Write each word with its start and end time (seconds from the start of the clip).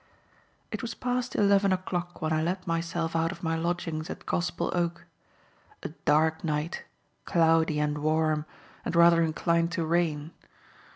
It 0.71 0.81
was 0.81 0.95
past 0.95 1.35
eleven 1.35 1.71
o'clock 1.71 2.23
when 2.23 2.33
I 2.33 2.41
let 2.41 2.65
myself 2.65 3.15
out 3.15 3.31
of 3.31 3.43
my 3.43 3.55
lodgings 3.55 4.09
at 4.09 4.25
Gospel 4.25 4.71
Oak; 4.73 5.05
a 5.83 5.89
dark 6.05 6.43
night, 6.43 6.85
cloudy 7.25 7.79
and 7.79 7.99
warm 7.99 8.47
and 8.83 8.95
rather 8.95 9.21
inclined 9.21 9.71
to 9.73 9.85
rain. 9.85 10.31